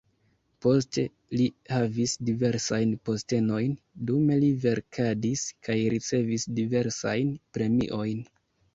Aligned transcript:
Poste 0.65 1.03
li 1.39 1.45
havis 1.73 2.15
diversajn 2.31 2.95
postenojn, 3.11 3.77
dume 4.11 4.41
li 4.47 4.51
verkadis 4.67 5.47
kaj 5.71 5.79
ricevis 5.99 6.51
diversajn 6.61 7.35
premiojn. 7.57 8.31